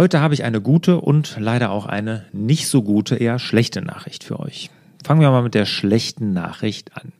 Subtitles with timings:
[0.00, 4.24] Heute habe ich eine gute und leider auch eine nicht so gute, eher schlechte Nachricht
[4.24, 4.70] für euch.
[5.04, 7.12] Fangen wir mal mit der schlechten Nachricht an.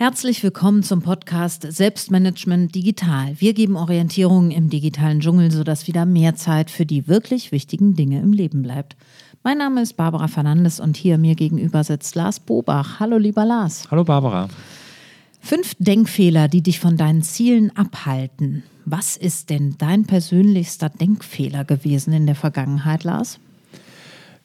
[0.00, 3.34] Herzlich willkommen zum Podcast Selbstmanagement Digital.
[3.40, 8.20] Wir geben Orientierungen im digitalen Dschungel, sodass wieder mehr Zeit für die wirklich wichtigen Dinge
[8.20, 8.94] im Leben bleibt.
[9.42, 13.00] Mein Name ist Barbara Fernandes und hier mir gegenüber sitzt Lars Bobach.
[13.00, 13.88] Hallo lieber Lars.
[13.90, 14.48] Hallo Barbara.
[15.40, 18.62] Fünf Denkfehler, die dich von deinen Zielen abhalten.
[18.84, 23.40] Was ist denn dein persönlichster Denkfehler gewesen in der Vergangenheit, Lars?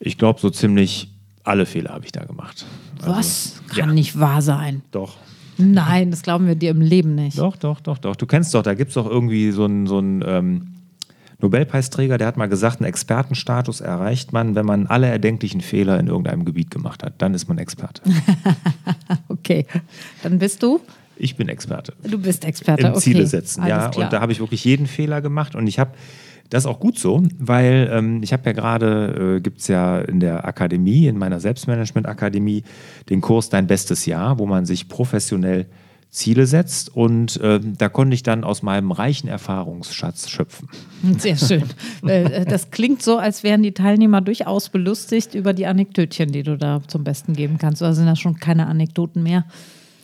[0.00, 1.10] Ich glaube, so ziemlich
[1.44, 2.66] alle Fehler habe ich da gemacht.
[2.98, 3.62] Also, Was?
[3.68, 3.94] Kann ja.
[3.94, 4.82] nicht wahr sein.
[4.90, 5.16] Doch.
[5.56, 7.38] Nein, das glauben wir dir im Leben nicht.
[7.38, 8.16] Doch, doch, doch, doch.
[8.16, 10.74] Du kennst doch, da gibt es doch irgendwie so einen so ähm,
[11.40, 16.06] Nobelpreisträger, der hat mal gesagt, einen Expertenstatus erreicht man, wenn man alle erdenklichen Fehler in
[16.06, 17.14] irgendeinem Gebiet gemacht hat.
[17.18, 18.02] Dann ist man Experte.
[19.28, 19.66] okay,
[20.22, 20.80] dann bist du?
[21.16, 21.92] Ich bin Experte.
[22.02, 23.88] Du bist Experte, Im Ziele setzen, Alles ja.
[23.90, 24.04] Klar.
[24.06, 25.92] Und da habe ich wirklich jeden Fehler gemacht und ich habe
[26.50, 30.00] das ist auch gut so, weil ähm, ich habe ja gerade, äh, gibt es ja
[30.00, 32.64] in der Akademie, in meiner Selbstmanagement-Akademie,
[33.08, 35.66] den Kurs Dein bestes Jahr, wo man sich professionell
[36.14, 40.68] Ziele setzt und äh, da konnte ich dann aus meinem reichen Erfahrungsschatz schöpfen.
[41.18, 41.64] Sehr schön.
[42.06, 46.44] Äh, äh, das klingt so, als wären die Teilnehmer durchaus belustigt über die Anekdötchen, die
[46.44, 47.82] du da zum Besten geben kannst.
[47.82, 49.44] Oder sind das schon keine Anekdoten mehr?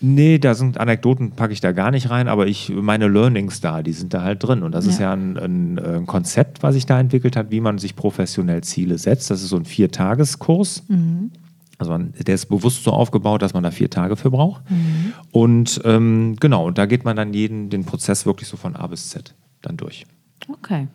[0.02, 3.82] Nee, da sind Anekdoten, packe ich da gar nicht rein, aber ich, meine Learnings da,
[3.82, 4.62] die sind da halt drin.
[4.62, 4.90] Und das ja.
[4.92, 8.62] ist ja ein, ein, ein, Konzept, was sich da entwickelt hat, wie man sich professionell
[8.62, 9.30] Ziele setzt.
[9.30, 10.84] Das ist so ein Viertageskurs.
[10.88, 11.30] Mhm.
[11.76, 14.70] Also man, der ist bewusst so aufgebaut, dass man da vier Tage für braucht.
[14.70, 15.12] Mhm.
[15.32, 19.10] Und ähm, genau, da geht man dann jeden den Prozess wirklich so von A bis
[19.10, 20.06] Z dann durch.
[20.48, 20.88] Okay.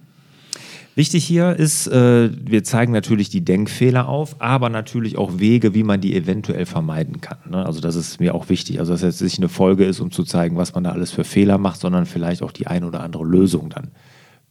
[0.95, 5.83] Wichtig hier ist, äh, wir zeigen natürlich die Denkfehler auf, aber natürlich auch Wege, wie
[5.83, 7.37] man die eventuell vermeiden kann.
[7.49, 7.65] Ne?
[7.65, 8.79] Also das ist mir auch wichtig.
[8.79, 11.25] Also dass jetzt nicht eine Folge ist, um zu zeigen, was man da alles für
[11.25, 13.91] Fehler macht, sondern vielleicht auch die ein oder andere Lösung dann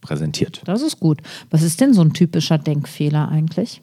[0.01, 0.61] präsentiert.
[0.65, 1.21] Das ist gut.
[1.49, 3.81] Was ist denn so ein typischer Denkfehler eigentlich?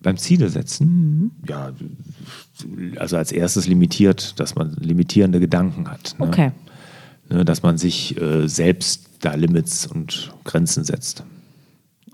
[0.00, 0.86] Beim Ziele setzen?
[0.86, 1.30] Mhm.
[1.48, 1.72] Ja,
[2.98, 6.14] also als erstes limitiert, dass man limitierende Gedanken hat.
[6.20, 6.26] Ne?
[6.28, 6.52] Okay.
[7.30, 11.24] Ne, dass man sich äh, selbst da Limits und Grenzen setzt.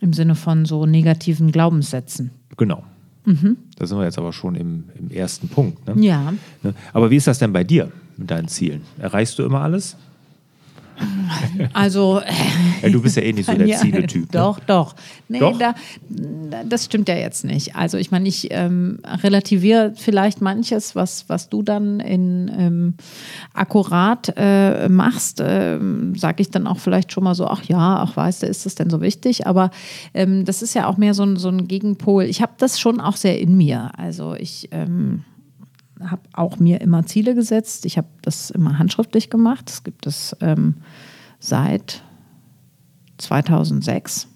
[0.04, 2.30] Im Sinne von so negativen Glaubenssätzen.
[2.58, 2.84] Genau.
[3.24, 3.56] Mhm.
[3.78, 5.86] Da sind wir jetzt aber schon im, im ersten Punkt.
[5.86, 6.04] Ne?
[6.04, 6.34] Ja.
[6.62, 6.74] Ne?
[6.92, 8.82] Aber wie ist das denn bei dir mit deinen Zielen?
[8.98, 9.96] Erreichst du immer alles?
[11.72, 12.20] Also.
[12.82, 14.22] Ja, du bist ja eh nicht so der ja, Zieletyp.
[14.22, 14.28] Ne?
[14.32, 14.94] Doch, doch.
[15.28, 15.58] Nee, doch?
[15.58, 15.74] Da,
[16.68, 17.76] das stimmt ja jetzt nicht.
[17.76, 22.94] Also, ich meine, ich ähm, relativiere vielleicht manches, was, was du dann in ähm,
[23.52, 25.40] akkurat äh, machst.
[25.40, 25.78] Äh,
[26.16, 28.74] Sage ich dann auch vielleicht schon mal so: Ach ja, ach, weißt du, ist das
[28.74, 29.46] denn so wichtig?
[29.46, 29.70] Aber
[30.12, 32.24] ähm, das ist ja auch mehr so ein, so ein Gegenpol.
[32.24, 33.90] Ich habe das schon auch sehr in mir.
[33.96, 35.24] Also, ich ähm,
[36.10, 37.86] habe auch mir immer Ziele gesetzt.
[37.86, 39.70] Ich habe das immer handschriftlich gemacht.
[39.70, 40.76] Es gibt es ähm,
[41.38, 42.02] seit
[43.18, 44.22] 2006.
[44.22, 44.30] Habe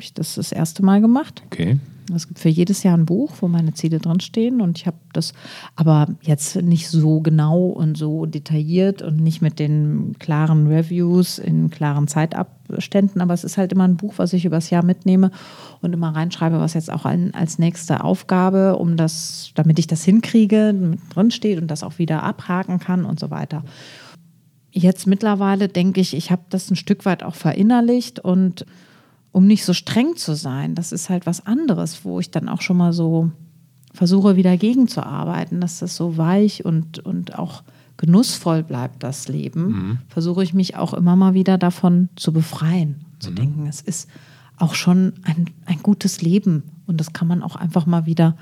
[0.00, 1.42] ich das das erste Mal gemacht.
[1.46, 1.78] Okay.
[2.14, 4.60] Es gibt für jedes Jahr ein Buch, wo meine Ziele drinstehen.
[4.60, 5.32] Und ich habe das
[5.76, 11.70] aber jetzt nicht so genau und so detailliert und nicht mit den klaren Reviews in
[11.70, 13.20] klaren Zeitabständen.
[13.20, 15.30] Aber es ist halt immer ein Buch, was ich übers Jahr mitnehme
[15.80, 20.72] und immer reinschreibe, was jetzt auch als nächste Aufgabe, um das, damit ich das hinkriege,
[20.72, 23.64] mit drinsteht und das auch wieder abhaken kann und so weiter.
[24.72, 28.64] Jetzt mittlerweile denke ich, ich habe das ein Stück weit auch verinnerlicht und
[29.32, 30.74] um nicht so streng zu sein.
[30.74, 33.30] Das ist halt was anderes, wo ich dann auch schon mal so
[33.92, 37.62] versuche, wieder gegenzuarbeiten, dass das so weich und, und auch
[37.96, 39.66] genussvoll bleibt, das Leben.
[39.66, 39.98] Mhm.
[40.08, 43.34] Versuche ich mich auch immer mal wieder davon zu befreien, zu mhm.
[43.34, 44.08] denken, es ist
[44.56, 48.36] auch schon ein, ein gutes Leben und das kann man auch einfach mal wieder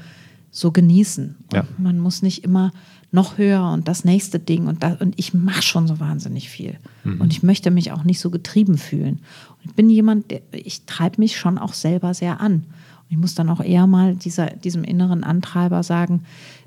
[0.50, 1.36] so genießen.
[1.52, 1.64] Ja.
[1.76, 2.72] Man muss nicht immer
[3.10, 6.76] noch höher und das nächste Ding und, das, und ich mache schon so wahnsinnig viel.
[7.04, 7.20] Mhm.
[7.20, 9.20] Und ich möchte mich auch nicht so getrieben fühlen.
[9.58, 12.54] Und ich bin jemand, der, ich treibe mich schon auch selber sehr an.
[12.54, 16.24] Und ich muss dann auch eher mal dieser, diesem inneren Antreiber sagen,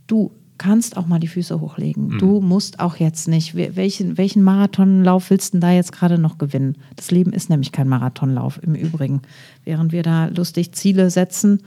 [0.07, 2.09] du, kannst auch mal die Füße hochlegen.
[2.09, 2.19] Mhm.
[2.19, 3.55] Du musst auch jetzt nicht.
[3.55, 6.77] Welchen, welchen Marathonlauf willst du denn da jetzt gerade noch gewinnen?
[6.95, 9.23] Das Leben ist nämlich kein Marathonlauf im Übrigen.
[9.65, 11.63] Während wir da lustig Ziele setzen,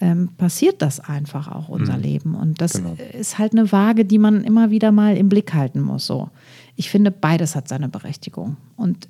[0.00, 2.02] ähm, passiert das einfach auch unser mhm.
[2.02, 2.34] Leben.
[2.34, 2.96] Und das genau.
[3.18, 6.06] ist halt eine Waage, die man immer wieder mal im Blick halten muss.
[6.06, 6.30] So.
[6.74, 8.56] Ich finde, beides hat seine Berechtigung.
[8.76, 9.08] Und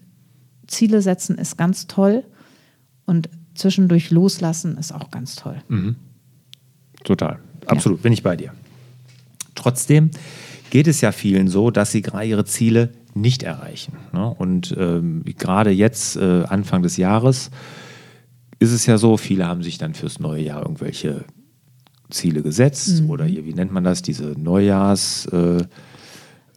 [0.67, 2.25] Ziele setzen ist ganz toll
[3.05, 5.57] und zwischendurch loslassen ist auch ganz toll.
[5.69, 5.97] Mhm.
[7.05, 7.39] Total.
[7.67, 8.03] Absolut, ja.
[8.03, 8.53] bin ich bei dir.
[9.55, 10.11] Trotzdem
[10.71, 13.95] geht es ja vielen so, dass sie gerade ihre Ziele nicht erreichen.
[14.13, 14.29] Ne?
[14.29, 17.51] Und ähm, gerade jetzt, äh, Anfang des Jahres,
[18.59, 21.25] ist es ja so, viele haben sich dann fürs neue Jahr irgendwelche
[22.11, 23.11] Ziele gesetzt mhm.
[23.11, 25.27] oder hier, wie nennt man das, diese Neujahrs...
[25.27, 25.65] Äh,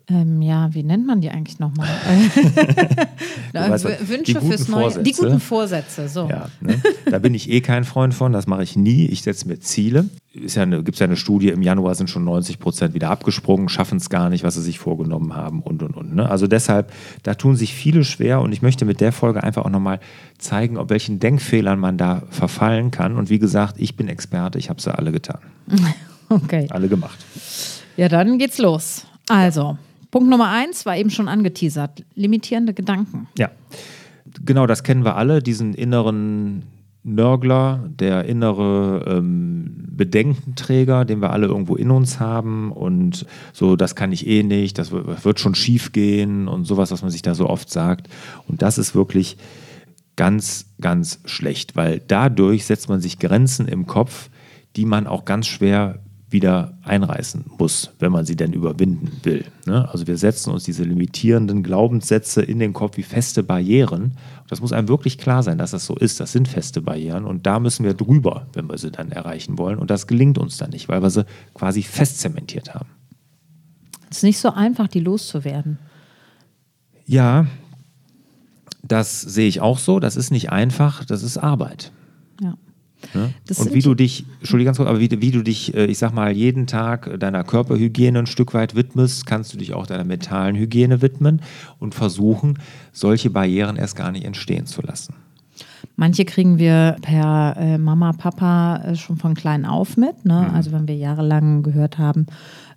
[0.10, 1.88] ähm, ja, wie nennt man die eigentlich nochmal?
[3.54, 5.04] Wünsche fürs Neue.
[5.04, 6.28] Die guten Vorsätze, so.
[6.28, 6.82] Ja, ne?
[7.10, 9.06] Da bin ich eh kein Freund von, das mache ich nie.
[9.06, 10.10] Ich setze mir Ziele.
[10.34, 13.68] Ist ja gibt es ja eine Studie, im Januar sind schon 90 Prozent wieder abgesprungen,
[13.68, 16.16] schaffen es gar nicht, was sie sich vorgenommen haben und und und.
[16.16, 16.30] Ne?
[16.30, 16.92] Also deshalb,
[17.24, 20.00] da tun sich viele schwer und ich möchte mit der Folge einfach auch nochmal
[20.38, 23.16] zeigen, ob welchen Denkfehlern man da verfallen kann.
[23.16, 25.40] Und wie gesagt, ich bin Experte, ich habe sie alle getan.
[26.32, 26.68] Okay.
[26.70, 27.18] Alle gemacht.
[27.98, 29.08] Ja, dann geht's los.
[29.28, 29.80] Also.
[30.12, 33.28] Punkt Nummer eins war eben schon angeteasert: limitierende Gedanken.
[33.38, 33.52] Ja,
[34.44, 36.64] genau, das kennen wir alle, diesen inneren
[37.04, 43.96] Nörgler, der innere ähm, Bedenkenträger, den wir alle irgendwo in uns haben und so, das
[43.96, 47.36] kann ich eh nicht, das wird schon schief gehen und sowas, was man sich da
[47.36, 48.10] so oft sagt.
[48.48, 49.38] Und das ist wirklich
[50.18, 54.30] ganz, ganz schlecht, weil dadurch setzt man sich Grenzen im Kopf,
[54.76, 59.46] die man auch ganz schwer wieder einreißen muss, wenn man sie denn überwinden will.
[59.66, 59.90] Ne?
[59.92, 64.14] Also wir setzen uns diese limitierenden Glaubenssätze in den Kopf wie feste Barrieren.
[64.48, 66.20] Das muss einem wirklich klar sein, dass das so ist.
[66.20, 69.80] Das sind feste Barrieren und da müssen wir drüber, wenn wir sie dann erreichen wollen.
[69.80, 72.90] Und das gelingt uns dann nicht, weil wir sie quasi festzementiert haben.
[74.10, 75.80] Es ist nicht so einfach, die loszuwerden.
[77.06, 77.48] Ja,
[78.84, 80.00] das sehe ich auch so.
[80.00, 81.92] Das ist nicht einfach, das ist Arbeit.
[83.14, 83.34] Ne?
[83.58, 86.14] Und wie du dich, Entschuldigung ganz kurz, aber wie, wie, du dich, äh, ich sag
[86.14, 90.56] mal, jeden Tag deiner Körperhygiene ein Stück weit widmest, kannst du dich auch deiner mentalen
[90.56, 91.42] Hygiene widmen
[91.80, 92.60] und versuchen,
[92.92, 95.16] solche Barrieren erst gar nicht entstehen zu lassen.
[95.96, 100.24] Manche kriegen wir per äh, Mama, Papa äh, schon von klein auf mit.
[100.26, 100.48] Ne?
[100.50, 100.56] Mhm.
[100.56, 102.26] Also wenn wir jahrelang gehört haben,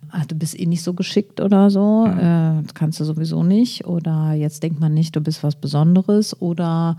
[0.09, 2.19] ach, du bist eh nicht so geschickt oder so, mhm.
[2.19, 3.85] äh, das kannst du sowieso nicht.
[3.85, 6.41] Oder jetzt denkt man nicht, du bist was Besonderes.
[6.41, 6.97] Oder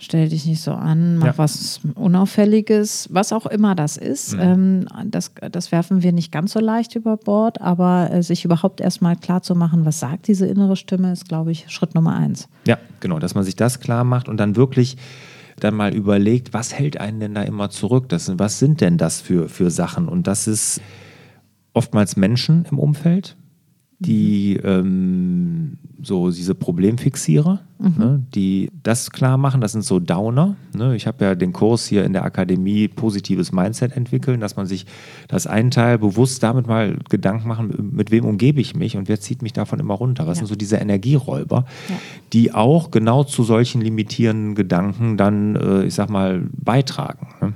[0.00, 1.38] stell dich nicht so an, mach ja.
[1.38, 4.34] was Unauffälliges, was auch immer das ist.
[4.34, 4.40] Mhm.
[4.40, 8.80] Ähm, das, das werfen wir nicht ganz so leicht über Bord, aber äh, sich überhaupt
[8.80, 12.48] erstmal klar zu machen, was sagt diese innere Stimme, ist, glaube ich, Schritt Nummer eins.
[12.66, 14.96] Ja, genau, dass man sich das klar macht und dann wirklich
[15.60, 18.08] dann mal überlegt, was hält einen denn da immer zurück?
[18.08, 20.08] Das, was sind denn das für, für Sachen?
[20.08, 20.80] Und das ist
[21.74, 23.36] oftmals Menschen im Umfeld,
[24.00, 24.68] die mhm.
[24.68, 27.94] ähm, so diese Problemfixierer, mhm.
[27.98, 30.56] ne, die das klar machen, das sind so Downer.
[30.74, 30.96] Ne?
[30.96, 34.86] Ich habe ja den Kurs hier in der Akademie positives Mindset entwickeln, dass man sich
[35.28, 39.20] das einen Teil bewusst damit mal Gedanken machen, mit wem umgebe ich mich und wer
[39.20, 40.26] zieht mich davon immer runter.
[40.26, 40.40] Was ja.
[40.40, 41.96] sind so diese Energieräuber, ja.
[42.32, 47.28] die auch genau zu solchen limitierenden Gedanken dann, äh, ich sag mal, beitragen.
[47.42, 47.52] Ne?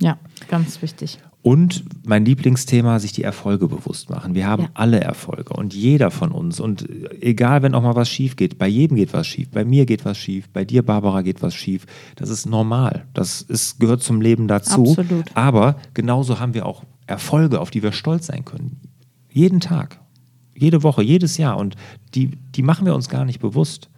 [0.00, 1.18] Ja, ganz wichtig.
[1.42, 4.36] Und mein Lieblingsthema, sich die Erfolge bewusst machen.
[4.36, 4.68] Wir haben ja.
[4.74, 6.60] alle Erfolge und jeder von uns.
[6.60, 6.88] Und
[7.20, 10.04] egal, wenn auch mal was schief geht, bei jedem geht was schief, bei mir geht
[10.04, 11.84] was schief, bei dir, Barbara, geht was schief.
[12.14, 13.06] Das ist normal.
[13.12, 14.94] Das ist, gehört zum Leben dazu.
[14.96, 15.24] Absolut.
[15.34, 18.80] Aber genauso haben wir auch Erfolge, auf die wir stolz sein können.
[19.28, 19.98] Jeden Tag,
[20.54, 21.56] jede Woche, jedes Jahr.
[21.56, 21.74] Und
[22.14, 23.90] die, die machen wir uns gar nicht bewusst,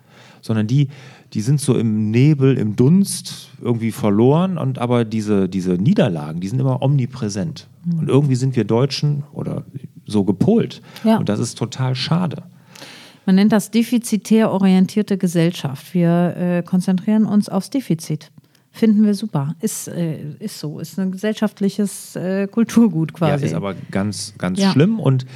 [0.44, 0.88] sondern die
[1.34, 4.56] die sind so im Nebel, im Dunst irgendwie verloren.
[4.56, 7.66] Und aber diese, diese Niederlagen, die sind immer omnipräsent.
[7.84, 7.98] Mhm.
[7.98, 9.64] Und irgendwie sind wir Deutschen oder
[10.06, 10.80] so gepolt.
[11.02, 11.18] Ja.
[11.18, 12.44] Und das ist total schade.
[13.26, 15.92] Man nennt das defizitär orientierte Gesellschaft.
[15.92, 18.30] Wir äh, konzentrieren uns aufs Defizit.
[18.70, 19.56] Finden wir super.
[19.60, 20.78] Ist, äh, ist so.
[20.78, 23.44] Ist ein gesellschaftliches äh, Kulturgut quasi.
[23.44, 24.70] Ja, ist aber ganz, ganz ja.
[24.70, 25.00] schlimm.
[25.00, 25.26] Und,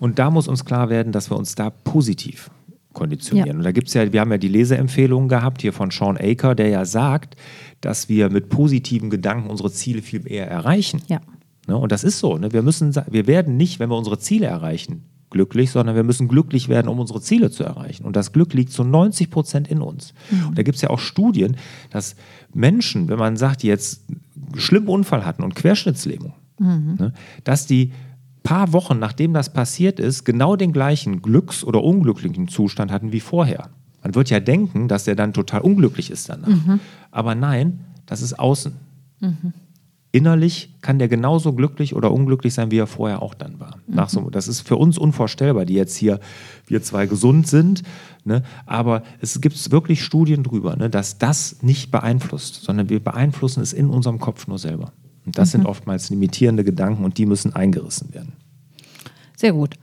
[0.00, 2.50] und da muss uns klar werden, dass wir uns da positiv
[2.96, 3.48] konditionieren.
[3.48, 3.54] Ja.
[3.58, 6.54] Und da gibt es ja, wir haben ja die Leseempfehlungen gehabt hier von Sean Aker,
[6.54, 7.36] der ja sagt,
[7.80, 11.02] dass wir mit positiven Gedanken unsere Ziele viel eher erreichen.
[11.06, 11.20] Ja.
[11.68, 11.76] Ne?
[11.76, 12.38] Und das ist so.
[12.38, 12.52] Ne?
[12.52, 16.68] Wir, müssen, wir werden nicht, wenn wir unsere Ziele erreichen, glücklich, sondern wir müssen glücklich
[16.68, 18.04] werden, um unsere Ziele zu erreichen.
[18.04, 20.14] Und das Glück liegt zu 90 Prozent in uns.
[20.30, 20.48] Mhm.
[20.48, 21.56] Und da gibt es ja auch Studien,
[21.90, 22.16] dass
[22.54, 26.96] Menschen, wenn man sagt, die jetzt einen schlimmen Unfall hatten und Querschnittslähmung, mhm.
[26.98, 27.12] ne,
[27.44, 27.92] dass die
[28.46, 33.20] paar Wochen nachdem das passiert ist, genau den gleichen glücks- oder unglücklichen Zustand hatten wie
[33.20, 33.70] vorher.
[34.02, 36.48] Man wird ja denken, dass er dann total unglücklich ist danach.
[36.48, 36.80] Mhm.
[37.10, 38.74] Aber nein, das ist außen.
[39.18, 39.54] Mhm.
[40.12, 43.78] innerlich kann der genauso glücklich oder unglücklich sein, wie er vorher auch dann war.
[43.86, 43.94] Mhm.
[43.94, 46.20] Nach so, das ist für uns unvorstellbar, die jetzt hier,
[46.66, 47.82] wir zwei gesund sind.
[48.24, 48.42] Ne?
[48.64, 53.72] Aber es gibt wirklich Studien drüber, ne, dass das nicht beeinflusst, sondern wir beeinflussen es
[53.72, 54.92] in unserem Kopf nur selber.
[55.26, 55.58] Und das mhm.
[55.58, 58.32] sind oftmals limitierende Gedanken und die müssen eingerissen werden.
[59.36, 59.74] Sehr gut.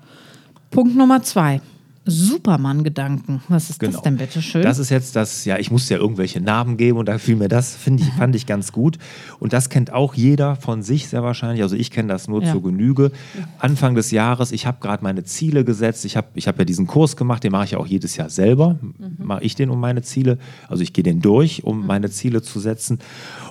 [0.72, 1.62] Punkt Nummer zwei.
[2.06, 3.42] Superman-Gedanken.
[3.48, 3.94] Was ist genau.
[3.94, 4.62] das denn bitte schön?
[4.62, 7.48] Das ist jetzt das, ja, ich musste ja irgendwelche Namen geben und da fiel mir
[7.48, 8.98] das, finde ich, fand ich ganz gut.
[9.40, 11.62] Und das kennt auch jeder von sich sehr wahrscheinlich.
[11.62, 12.52] Also ich kenne das nur ja.
[12.52, 13.12] zur Genüge.
[13.58, 16.04] Anfang des Jahres, ich habe gerade meine Ziele gesetzt.
[16.04, 18.30] Ich habe ich hab ja diesen Kurs gemacht, den mache ich ja auch jedes Jahr
[18.30, 18.78] selber.
[18.82, 19.26] Mhm.
[19.26, 20.38] Mache ich den um meine Ziele.
[20.68, 21.88] Also ich gehe den durch, um mhm.
[21.88, 23.00] meine Ziele zu setzen.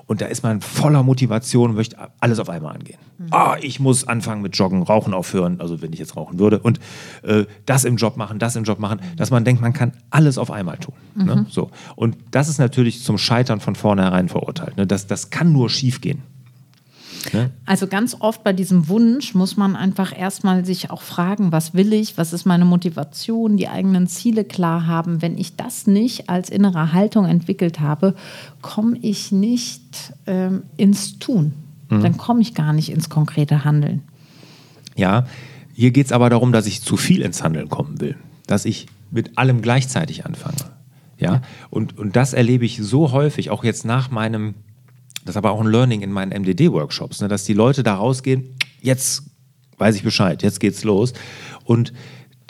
[0.07, 2.99] Und da ist man voller Motivation und möchte alles auf einmal angehen.
[3.19, 3.29] Mhm.
[3.31, 6.59] Ah, ich muss anfangen mit Joggen, Rauchen aufhören, also wenn ich jetzt rauchen würde.
[6.59, 6.81] Und
[7.23, 10.39] äh, das im Job machen, das im Job machen, dass man denkt, man kann alles
[10.39, 10.95] auf einmal tun.
[11.15, 11.23] Ne?
[11.23, 11.29] Mhm.
[11.29, 11.47] Ne?
[11.49, 11.71] So.
[11.97, 14.77] Und das ist natürlich zum Scheitern von vornherein verurteilt.
[14.77, 14.87] Ne?
[14.87, 16.23] Das, das kann nur schief gehen.
[17.33, 17.51] Ne?
[17.67, 21.93] Also ganz oft bei diesem Wunsch muss man einfach erstmal sich auch fragen, was will
[21.93, 25.23] ich, was ist meine Motivation, die eigenen Ziele klar haben.
[25.23, 28.15] Wenn ich das nicht als innere Haltung entwickelt habe,
[28.61, 31.53] komme ich nicht ähm, ins Tun.
[31.91, 32.03] Mhm.
[32.03, 34.03] Dann komme ich gar nicht ins konkrete Handeln.
[34.97, 35.27] Ja,
[35.75, 38.87] hier geht es aber darum, dass ich zu viel ins Handeln kommen will dass ich
[39.11, 40.57] mit allem gleichzeitig anfange.
[41.19, 41.43] Ja?
[41.71, 44.55] Und, und das erlebe ich so häufig, auch jetzt nach meinem,
[45.25, 48.57] das ist aber auch ein Learning in meinen MDD-Workshops, ne, dass die Leute da rausgehen,
[48.81, 49.25] jetzt
[49.79, 51.13] weiß ich Bescheid, jetzt geht's los.
[51.65, 51.93] Und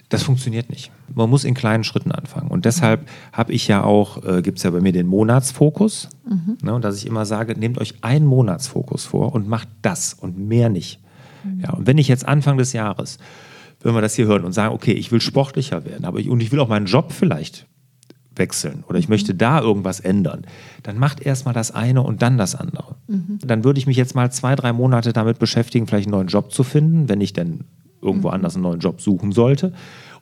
[0.08, 0.90] das funktioniert nicht.
[1.14, 2.48] Man muss in kleinen Schritten anfangen.
[2.48, 6.08] Und deshalb habe ich ja auch, äh, gibt es ja bei mir den Monatsfokus.
[6.28, 6.58] Mhm.
[6.62, 10.38] Ne, und dass ich immer sage, nehmt euch einen Monatsfokus vor und macht das und
[10.38, 11.00] mehr nicht.
[11.44, 11.60] Mhm.
[11.60, 13.18] Ja, und wenn ich jetzt Anfang des Jahres
[13.82, 16.40] wenn wir das hier hören und sagen, okay, ich will sportlicher werden, aber ich, und
[16.40, 17.66] ich will auch meinen Job vielleicht
[18.36, 20.42] wechseln oder ich möchte da irgendwas ändern,
[20.82, 22.96] dann macht erstmal das eine und dann das andere.
[23.08, 23.38] Mhm.
[23.44, 26.52] Dann würde ich mich jetzt mal zwei, drei Monate damit beschäftigen, vielleicht einen neuen Job
[26.52, 27.64] zu finden, wenn ich denn
[28.00, 28.34] irgendwo mhm.
[28.34, 29.72] anders einen neuen Job suchen sollte.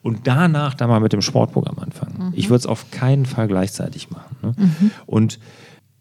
[0.03, 2.29] Und danach dann mal mit dem Sportprogramm anfangen.
[2.29, 2.33] Mhm.
[2.35, 4.35] Ich würde es auf keinen Fall gleichzeitig machen.
[4.41, 4.55] Ne?
[4.57, 4.91] Mhm.
[5.05, 5.39] Und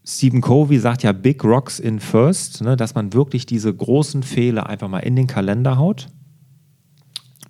[0.05, 4.69] Stephen Covey sagt ja Big Rocks in First, ne, dass man wirklich diese großen Fehler
[4.69, 6.09] einfach mal in den Kalender haut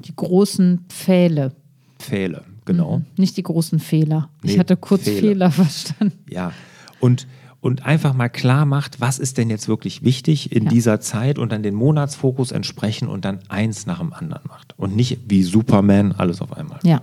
[0.05, 1.53] die großen Pfähle.
[1.99, 2.99] Pfähle, genau.
[2.99, 3.07] Mhm.
[3.17, 4.29] Nicht die großen Fehler.
[4.43, 5.21] Nee, ich hatte kurz Fehler.
[5.21, 6.19] Fehler verstanden.
[6.29, 6.53] Ja,
[7.01, 7.27] und,
[7.61, 10.71] und einfach mal klar macht, was ist denn jetzt wirklich wichtig in ja.
[10.71, 14.79] dieser Zeit und dann den Monatsfokus entsprechen und dann eins nach dem anderen macht.
[14.79, 16.79] Und nicht wie Superman alles auf einmal.
[16.83, 17.03] Ja.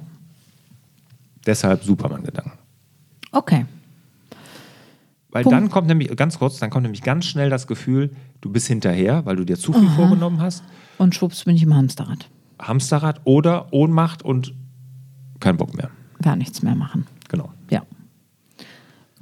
[1.46, 2.52] Deshalb Superman-Gedanken.
[3.32, 3.66] Okay.
[5.32, 5.56] Weil Punkt.
[5.56, 8.12] dann kommt nämlich, ganz kurz, dann kommt nämlich ganz schnell das Gefühl,
[8.42, 9.96] du bist hinterher, weil du dir zu viel Aha.
[9.96, 10.64] vorgenommen hast.
[10.98, 12.30] Und schwupps bin ich im Hamsterrad.
[12.60, 14.54] Hamsterrad oder Ohnmacht und
[15.40, 15.90] kein Bock mehr.
[16.22, 17.06] Gar nichts mehr machen.
[17.30, 17.52] Genau.
[17.70, 17.84] Ja.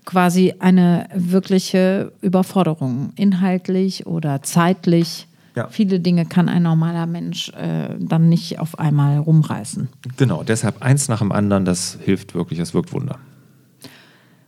[0.06, 5.28] Quasi eine wirkliche Überforderung, inhaltlich oder zeitlich.
[5.56, 5.68] Ja.
[5.70, 9.88] Viele Dinge kann ein normaler Mensch äh, dann nicht auf einmal rumreißen.
[10.18, 13.20] Genau, deshalb eins nach dem anderen, das hilft wirklich, das wirkt Wunder.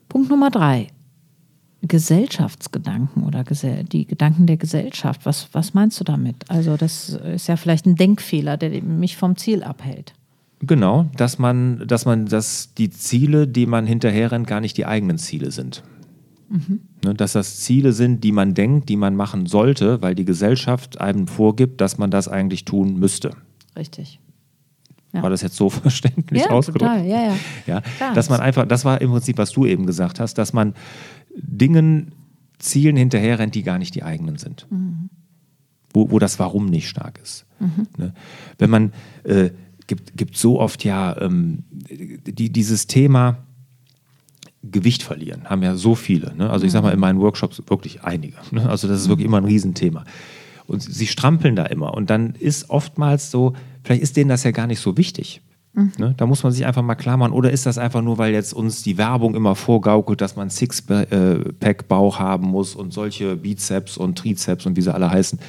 [0.10, 0.88] Punkt Nummer drei.
[1.82, 5.26] Gesellschaftsgedanken oder die Gedanken der Gesellschaft.
[5.26, 6.50] Was, was meinst du damit?
[6.50, 10.14] Also das ist ja vielleicht ein Denkfehler, der mich vom Ziel abhält.
[10.60, 15.18] Genau, dass man, dass man, dass die Ziele, die man hinterherrennt, gar nicht die eigenen
[15.18, 15.84] Ziele sind.
[16.50, 16.82] Mhm.
[17.04, 21.00] Ne, dass das Ziele sind, die man denkt, die man machen sollte, weil die Gesellschaft
[21.00, 23.32] einem vorgibt, dass man das eigentlich tun müsste.
[23.78, 24.20] Richtig.
[25.14, 25.24] Ja.
[25.24, 26.92] War das jetzt so verständlich ja, ausgedrückt?
[26.92, 27.36] Total, ja, ja.
[27.66, 30.54] ja Klar, dass man einfach, das war im Prinzip, was du eben gesagt hast, dass
[30.54, 30.74] man
[31.36, 32.14] Dingen,
[32.60, 34.66] Zielen hinterherrennt, die gar nicht die eigenen sind.
[34.72, 35.10] Mhm.
[35.94, 37.46] Wo, wo das Warum nicht stark ist.
[37.60, 37.88] Mhm.
[37.98, 38.14] Ne?
[38.58, 39.52] Wenn man, äh,
[39.88, 43.38] gibt, gibt so oft ja ähm, die, dieses Thema,
[44.64, 46.36] Gewicht verlieren, haben ja so viele.
[46.36, 46.50] Ne?
[46.50, 48.38] Also ich sage mal in meinen Workshops wirklich einige.
[48.52, 48.68] Ne?
[48.70, 50.04] Also das ist wirklich immer ein Riesenthema.
[50.66, 51.94] Und sie strampeln da immer.
[51.94, 53.54] Und dann ist oftmals so,
[53.84, 55.42] vielleicht ist denen das ja gar nicht so wichtig.
[55.74, 55.92] Mhm.
[55.98, 56.14] Ne?
[56.18, 57.32] Da muss man sich einfach mal klar machen.
[57.32, 62.20] Oder ist das einfach nur, weil jetzt uns die Werbung immer vorgaukelt, dass man Sixpack-Bauch
[62.20, 65.40] haben muss und solche Bizeps und Trizeps und wie sie alle heißen?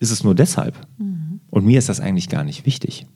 [0.00, 0.76] Ist es nur deshalb?
[0.98, 1.40] Mhm.
[1.50, 3.06] Und mir ist das eigentlich gar nicht wichtig.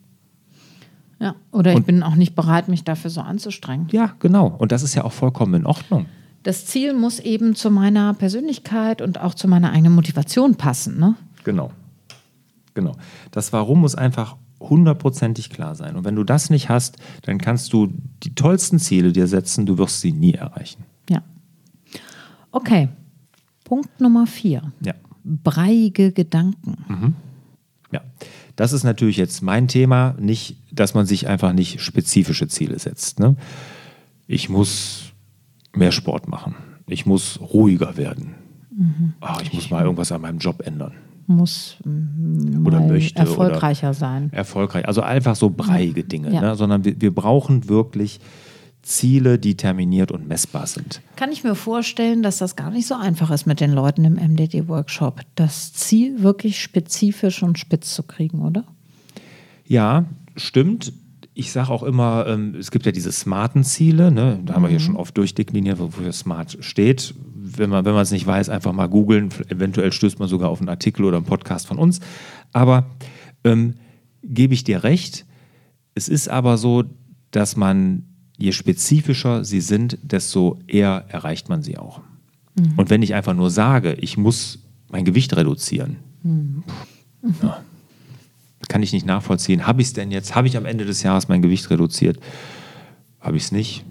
[1.20, 3.88] Ja, oder und, ich bin auch nicht bereit, mich dafür so anzustrengen.
[3.92, 4.48] Ja, genau.
[4.58, 6.06] Und das ist ja auch vollkommen in Ordnung.
[6.42, 10.98] Das Ziel muss eben zu meiner Persönlichkeit und auch zu meiner eigenen Motivation passen.
[10.98, 11.14] Ne?
[11.44, 11.70] Genau.
[12.72, 12.96] Genau.
[13.30, 15.96] Das Warum muss einfach hundertprozentig klar sein.
[15.96, 19.78] Und wenn du das nicht hast, dann kannst du die tollsten Ziele dir setzen, du
[19.78, 20.84] wirst sie nie erreichen.
[21.08, 21.22] Ja.
[22.52, 22.88] Okay.
[23.64, 24.72] Punkt Nummer vier.
[24.84, 24.94] Ja.
[25.24, 26.76] Breiige Gedanken.
[26.88, 27.14] Mhm.
[27.92, 28.02] Ja.
[28.56, 33.18] Das ist natürlich jetzt mein Thema, nicht, dass man sich einfach nicht spezifische Ziele setzt.
[33.20, 33.36] Ne?
[34.26, 35.12] Ich muss
[35.74, 36.54] mehr Sport machen.
[36.86, 38.34] Ich muss ruhiger werden.
[38.76, 39.14] Mhm.
[39.20, 40.92] Oh, ich muss mal irgendwas an meinem Job ändern.
[41.26, 44.32] Muss mm, oder möchte erfolgreicher oder sein.
[44.32, 44.86] Erfolgreich.
[44.88, 46.40] Also einfach so breiige Dinge, Ja.
[46.40, 46.56] ne?
[46.56, 48.18] sondern wir, wir brauchen wirklich
[48.82, 51.00] Ziele, die terminiert und messbar sind.
[51.16, 54.14] Kann ich mir vorstellen, dass das gar nicht so einfach ist mit den Leuten im
[54.14, 58.64] MDD-Workshop, das Ziel wirklich spezifisch und spitz zu kriegen, oder?
[59.66, 60.06] Ja,
[60.36, 60.92] stimmt.
[61.34, 64.40] Ich sage auch immer, ähm, es gibt ja diese smarten Ziele, ne?
[64.44, 67.14] da haben wir hier schon oft durchdekliniert, wofür smart steht.
[67.34, 69.30] Wenn man wenn man es nicht weiß, einfach mal googeln.
[69.48, 72.00] Eventuell stößt man sogar auf einen Artikel oder einen Podcast von uns.
[72.52, 72.90] Aber
[73.44, 73.74] ähm,
[74.22, 75.24] gebe ich dir recht.
[75.94, 76.84] Es ist aber so,
[77.30, 78.09] dass man,
[78.40, 82.00] je spezifischer sie sind, desto eher erreicht man sie auch.
[82.76, 85.96] Und wenn ich einfach nur sage, ich muss mein Gewicht reduzieren,
[87.42, 87.62] ja,
[88.68, 89.66] kann ich nicht nachvollziehen.
[89.66, 90.34] Habe ich es denn jetzt?
[90.34, 92.18] Habe ich am Ende des Jahres mein Gewicht reduziert?
[93.20, 93.84] Habe ich es nicht?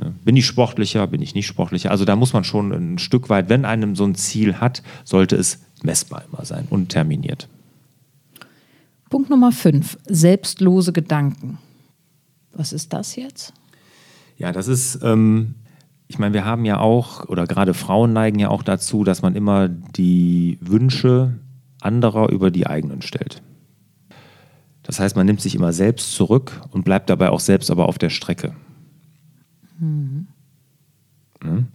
[0.00, 0.14] Ne?
[0.24, 1.06] Bin ich sportlicher?
[1.06, 1.90] Bin ich nicht sportlicher?
[1.90, 5.36] Also da muss man schon ein Stück weit, wenn einem so ein Ziel hat, sollte
[5.36, 7.48] es messbar immer sein und terminiert.
[9.10, 9.98] Punkt Nummer 5.
[10.06, 11.58] Selbstlose Gedanken.
[12.52, 13.52] Was ist das jetzt?
[14.42, 15.54] Ja, das ist, ähm,
[16.08, 19.36] ich meine, wir haben ja auch, oder gerade Frauen neigen ja auch dazu, dass man
[19.36, 21.38] immer die Wünsche
[21.80, 23.40] anderer über die eigenen stellt.
[24.82, 27.98] Das heißt, man nimmt sich immer selbst zurück und bleibt dabei auch selbst aber auf
[27.98, 28.56] der Strecke.
[31.44, 31.68] Ne?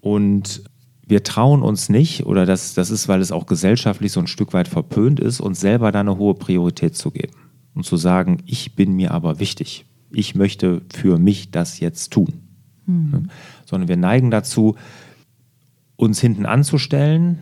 [0.00, 0.64] Und
[1.06, 4.54] wir trauen uns nicht, oder das, das ist, weil es auch gesellschaftlich so ein Stück
[4.54, 7.34] weit verpönt ist, uns selber da eine hohe Priorität zu geben.
[7.74, 9.84] Und zu sagen, ich bin mir aber wichtig.
[10.10, 12.32] Ich möchte für mich das jetzt tun.
[13.10, 13.22] Ne?
[13.66, 14.76] Sondern wir neigen dazu,
[15.96, 17.38] uns hinten anzustellen.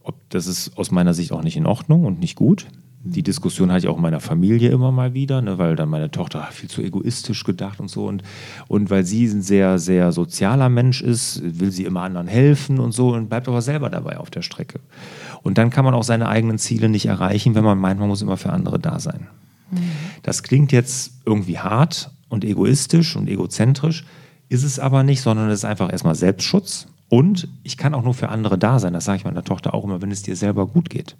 [0.00, 2.66] Ob, das ist aus meiner Sicht auch nicht in Ordnung und nicht gut.
[3.04, 6.10] Die Diskussion hatte ich auch in meiner Familie immer mal wieder, ne, weil dann meine
[6.10, 8.06] Tochter viel zu egoistisch gedacht und so.
[8.06, 8.22] Und,
[8.66, 12.92] und weil sie ein sehr, sehr sozialer Mensch ist, will sie immer anderen helfen und
[12.92, 14.80] so und bleibt aber selber dabei auf der Strecke.
[15.42, 18.22] Und dann kann man auch seine eigenen Ziele nicht erreichen, wenn man meint, man muss
[18.22, 19.28] immer für andere da sein.
[20.22, 24.04] Das klingt jetzt irgendwie hart und egoistisch und egozentrisch,
[24.48, 26.86] ist es aber nicht, sondern es ist einfach erstmal Selbstschutz.
[27.08, 28.92] Und ich kann auch nur für andere da sein.
[28.92, 31.16] Das sage ich meiner Tochter auch immer, wenn es dir selber gut geht.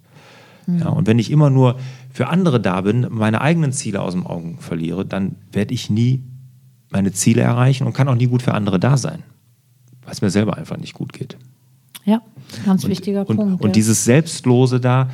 [0.66, 1.78] Ja, und wenn ich immer nur
[2.12, 6.22] für andere da bin, meine eigenen Ziele aus dem Augen verliere, dann werde ich nie
[6.90, 9.22] meine Ziele erreichen und kann auch nie gut für andere da sein,
[10.02, 11.38] weil es mir selber einfach nicht gut geht.
[12.04, 12.20] Ja,
[12.66, 13.62] ganz wichtiger und, Punkt.
[13.62, 13.72] Und ja.
[13.72, 15.08] dieses Selbstlose da,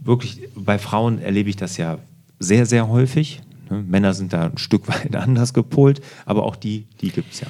[0.00, 1.98] wirklich, bei Frauen erlebe ich das ja
[2.38, 3.40] sehr, sehr häufig.
[3.70, 3.82] Ne?
[3.82, 7.48] Männer sind da ein Stück weit anders gepolt, aber auch die, die gibt es ja.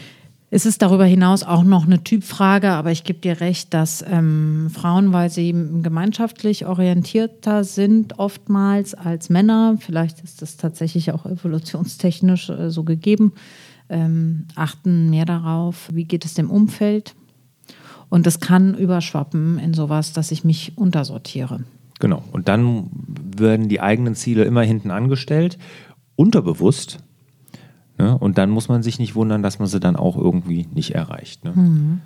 [0.49, 4.70] Es ist darüber hinaus auch noch eine Typfrage, aber ich gebe dir recht, dass ähm,
[4.72, 12.49] Frauen, weil sie gemeinschaftlich orientierter sind, oftmals als Männer, vielleicht ist das tatsächlich auch evolutionstechnisch
[12.51, 13.33] äh, so gegeben,
[13.88, 17.16] ähm, achten mehr darauf, wie geht es dem Umfeld.
[18.09, 21.64] Und das kann überschwappen in sowas, dass ich mich untersortiere.
[21.98, 22.22] Genau.
[22.32, 22.90] Und dann
[23.37, 25.59] werden die eigenen Ziele immer hinten angestellt,
[26.14, 26.98] unterbewusst.
[27.98, 28.16] Ne?
[28.18, 31.44] Und dann muss man sich nicht wundern, dass man sie dann auch irgendwie nicht erreicht.
[31.44, 32.00] Ne?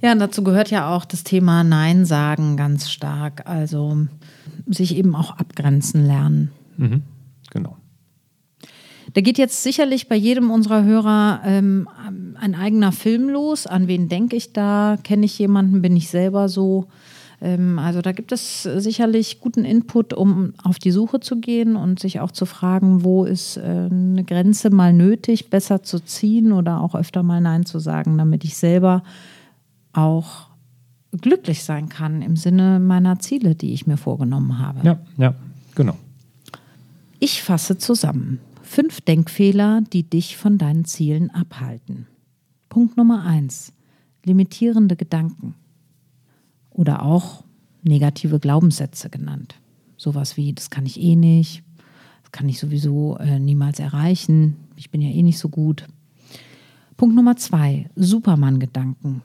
[0.00, 3.46] Ja, und dazu gehört ja auch das Thema Nein sagen ganz stark.
[3.46, 4.06] Also
[4.66, 6.52] sich eben auch abgrenzen lernen.
[6.76, 7.02] Mhm.
[7.50, 7.76] Genau.
[9.14, 11.88] Da geht jetzt sicherlich bei jedem unserer Hörer ähm,
[12.38, 13.66] ein eigener Film los.
[13.66, 14.98] An wen denke ich da?
[15.02, 15.80] Kenne ich jemanden?
[15.80, 16.88] Bin ich selber so?
[17.40, 21.98] Ähm, also da gibt es sicherlich guten Input, um auf die Suche zu gehen und
[22.00, 26.80] sich auch zu fragen, wo ist äh, eine Grenze mal nötig, besser zu ziehen oder
[26.80, 29.02] auch öfter mal Nein zu sagen, damit ich selber
[29.92, 30.48] auch
[31.12, 34.80] glücklich sein kann im Sinne meiner Ziele, die ich mir vorgenommen habe.
[34.82, 35.34] Ja, ja,
[35.74, 35.96] genau.
[37.18, 38.40] Ich fasse zusammen.
[38.62, 42.06] Fünf Denkfehler, die dich von deinen Zielen abhalten.
[42.68, 43.72] Punkt Nummer eins.
[44.24, 45.54] Limitierende Gedanken.
[46.76, 47.42] Oder auch
[47.82, 49.54] negative Glaubenssätze genannt.
[49.96, 51.62] Sowas wie, das kann ich eh nicht,
[52.22, 55.86] das kann ich sowieso äh, niemals erreichen, ich bin ja eh nicht so gut.
[56.98, 57.88] Punkt Nummer zwei.
[57.96, 59.22] Superman-Gedanken.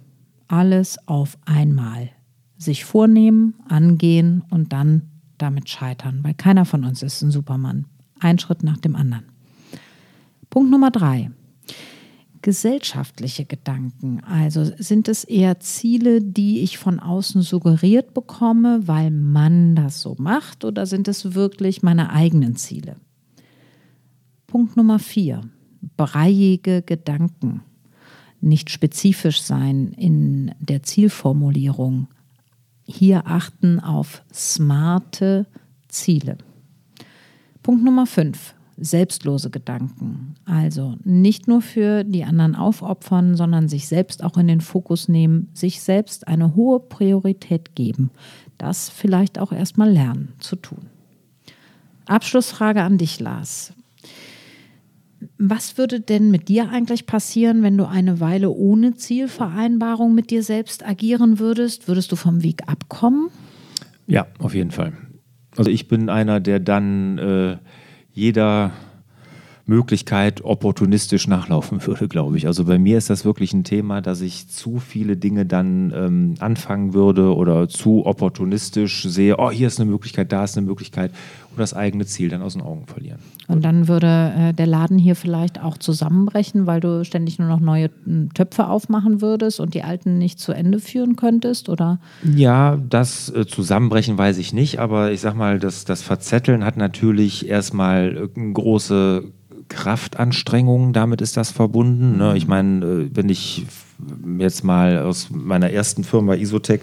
[0.48, 2.10] Alles auf einmal.
[2.58, 7.86] Sich vornehmen, angehen und dann damit scheitern, weil keiner von uns ist ein Superman.
[8.20, 9.26] Ein Schritt nach dem anderen.
[10.50, 11.32] Punkt Nummer drei.
[12.42, 14.24] Gesellschaftliche Gedanken.
[14.24, 20.16] Also sind es eher Ziele, die ich von außen suggeriert bekomme, weil man das so
[20.18, 22.96] macht, oder sind es wirklich meine eigenen Ziele?
[24.48, 25.42] Punkt Nummer vier.
[25.98, 27.62] Breiige Gedanken.
[28.40, 32.08] Nicht spezifisch sein in der Zielformulierung.
[32.84, 35.46] Hier achten auf smarte
[35.88, 36.38] Ziele.
[37.64, 38.56] Punkt Nummer 5.
[38.82, 40.36] selbstlose Gedanken.
[40.46, 45.50] Also nicht nur für die anderen aufopfern, sondern sich selbst auch in den Fokus nehmen,
[45.54, 48.10] sich selbst eine hohe Priorität geben.
[48.58, 50.88] Das vielleicht auch erstmal lernen zu tun.
[52.06, 53.74] Abschlussfrage an dich, Lars.
[55.38, 60.44] Was würde denn mit dir eigentlich passieren, wenn du eine Weile ohne Zielvereinbarung mit dir
[60.44, 61.88] selbst agieren würdest?
[61.88, 63.30] Würdest du vom Weg abkommen?
[64.08, 64.94] Ja, auf jeden Fall.
[65.56, 67.58] Also ich bin einer, der dann äh,
[68.14, 68.72] jeder
[69.72, 72.46] Möglichkeit opportunistisch nachlaufen würde, glaube ich.
[72.46, 76.36] Also bei mir ist das wirklich ein Thema, dass ich zu viele Dinge dann ähm,
[76.40, 81.12] anfangen würde oder zu opportunistisch sehe, oh, hier ist eine Möglichkeit, da ist eine Möglichkeit
[81.52, 83.20] und das eigene Ziel dann aus den Augen verlieren.
[83.48, 87.62] Und dann würde äh, der Laden hier vielleicht auch zusammenbrechen, weil du ständig nur noch
[87.62, 87.90] neue
[88.34, 92.00] Töpfe aufmachen würdest und die alten nicht zu Ende führen könntest, oder?
[92.24, 96.76] Ja, das äh, Zusammenbrechen weiß ich nicht, aber ich sag mal, das, das Verzetteln hat
[96.76, 99.32] natürlich erstmal äh, große
[99.72, 102.18] Kraftanstrengungen, damit ist das verbunden.
[102.18, 102.36] Ne?
[102.36, 103.66] Ich meine, äh, wenn ich
[104.38, 106.82] jetzt mal aus meiner ersten Firma Isotec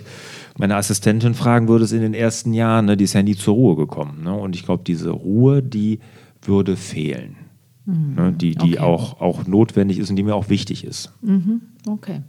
[0.57, 3.55] meine Assistentin fragen würde, es in den ersten Jahren, ne, die ist ja nie zur
[3.55, 4.24] Ruhe gekommen.
[4.24, 4.33] Ne?
[4.33, 6.01] Und ich glaube, diese Ruhe, die
[6.42, 7.37] würde fehlen.
[7.85, 8.14] Mhm.
[8.16, 8.33] Ne?
[8.33, 8.79] Die, die okay.
[8.79, 11.12] auch, auch notwendig ist und die mir auch wichtig ist.
[11.20, 11.61] Mhm.
[11.87, 12.22] Okay.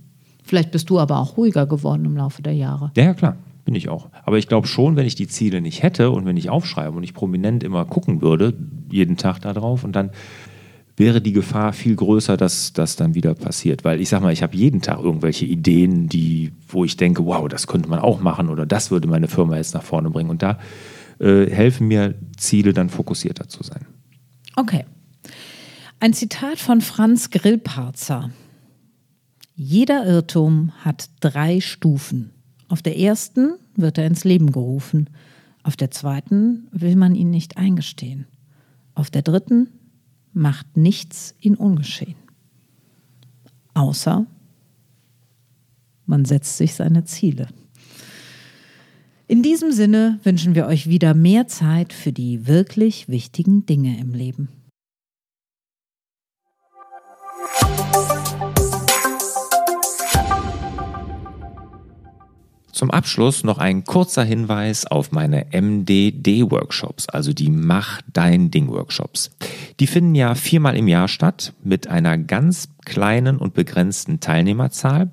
[0.44, 2.92] Vielleicht bist du aber auch ruhiger geworden im Laufe der Jahre.
[2.96, 3.38] Ja, ja klar
[3.70, 4.10] bin ich auch.
[4.26, 7.04] Aber ich glaube schon, wenn ich die Ziele nicht hätte und wenn ich aufschreibe und
[7.04, 8.56] ich prominent immer gucken würde,
[8.90, 10.10] jeden Tag darauf und dann
[11.00, 13.86] wäre die Gefahr viel größer, dass das dann wieder passiert.
[13.86, 17.48] Weil ich sage mal, ich habe jeden Tag irgendwelche Ideen, die, wo ich denke, wow,
[17.48, 20.30] das könnte man auch machen oder das würde meine Firma jetzt nach vorne bringen.
[20.30, 20.60] Und da
[21.20, 23.86] äh, helfen mir Ziele dann fokussierter zu sein.
[24.56, 24.86] Okay.
[26.02, 28.30] Ein Zitat von Franz Grillparzer.
[29.56, 32.32] Jeder Irrtum hat drei Stufen.
[32.68, 35.10] Auf der ersten wird er ins Leben gerufen.
[35.64, 38.28] Auf der zweiten will man ihn nicht eingestehen.
[38.96, 39.70] Auf der dritten
[40.40, 42.16] macht nichts in Ungeschehen.
[43.74, 44.26] Außer
[46.06, 47.48] man setzt sich seine Ziele.
[49.28, 54.14] In diesem Sinne wünschen wir euch wieder mehr Zeit für die wirklich wichtigen Dinge im
[54.14, 54.50] Leben.
[62.80, 69.32] Zum Abschluss noch ein kurzer Hinweis auf meine MDD-Workshops, also die Mach dein Ding-Workshops.
[69.82, 75.12] Die finden ja viermal im Jahr statt mit einer ganz kleinen und begrenzten Teilnehmerzahl.